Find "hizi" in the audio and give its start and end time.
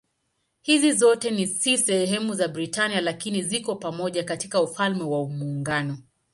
0.61-0.91